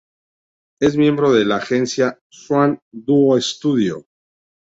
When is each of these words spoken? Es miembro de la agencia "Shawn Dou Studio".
Es 0.79 0.97
miembro 0.97 1.31
de 1.31 1.45
la 1.45 1.57
agencia 1.57 2.17
"Shawn 2.31 2.79
Dou 2.91 3.39
Studio". 3.39 4.03